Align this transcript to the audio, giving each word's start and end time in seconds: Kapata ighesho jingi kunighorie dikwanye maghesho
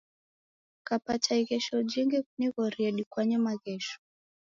Kapata 0.87 1.31
ighesho 1.41 1.75
jingi 1.91 2.17
kunighorie 2.27 2.89
dikwanye 2.97 3.37
maghesho 3.45 3.97